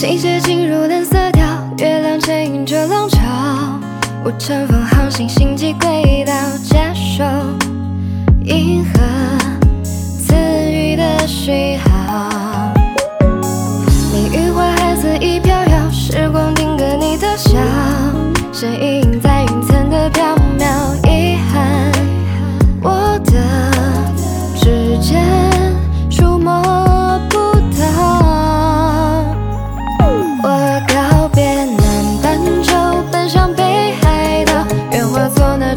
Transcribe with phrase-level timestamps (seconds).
[0.00, 1.44] 倾斜进入蓝色调，
[1.76, 3.18] 月亮牵引着浪潮，
[4.24, 6.32] 我乘风航行星际轨道，
[6.64, 7.22] 接受
[8.42, 8.98] 银河
[9.84, 10.34] 赐
[10.72, 12.72] 予的讯号。
[14.10, 17.58] 你与花海肆意飘摇，时光定格你的笑，
[18.54, 19.09] 身影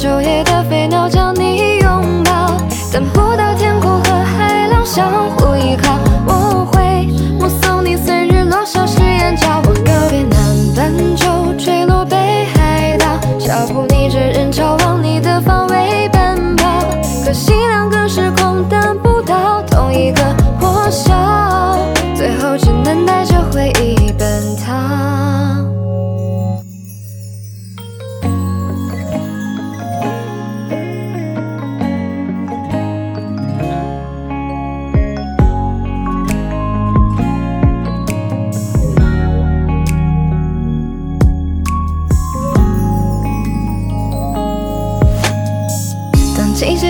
[0.00, 2.56] 昼夜的飞鸟，将你拥抱。
[2.90, 7.06] 等不到天空和海浪相互依靠，我会
[7.38, 9.60] 目送你随日落消失眼角。
[9.66, 12.16] 我告别南半球，坠落北
[12.54, 16.80] 海道，脚步逆着人潮往你的方位奔跑。
[17.22, 19.19] 可惜两个时空等不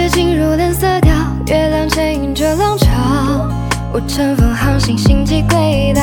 [0.00, 1.12] 当季节进入蓝色调，
[1.48, 2.86] 月亮牵引着浪潮，
[3.92, 6.00] 我乘风航行星际轨道，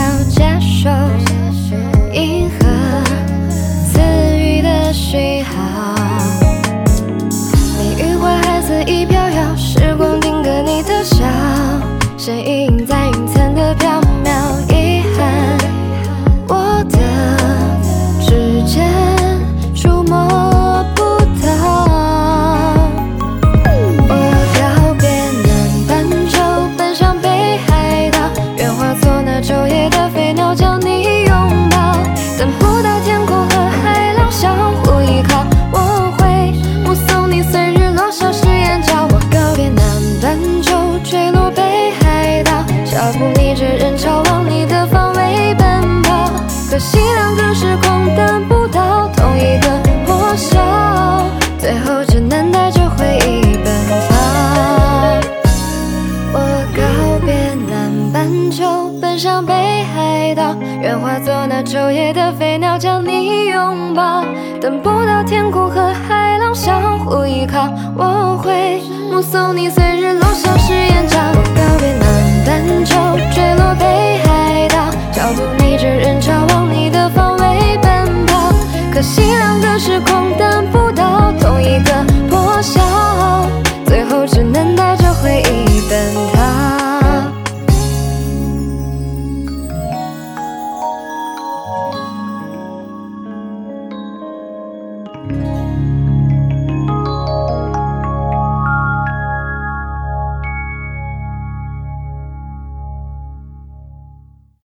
[60.81, 64.25] 愿化作那昼夜的飞鸟将你拥抱
[64.59, 72.95] 等不到天空和海浪相互依靠我会目送你随日落消失眼角我告别南半球
[73.33, 78.51] 坠落北海道脚步逆着人潮往你的方位奔跑
[78.93, 83.06] 可惜两个时空等不到同一个破晓